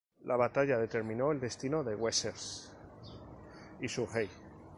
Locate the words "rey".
4.07-4.27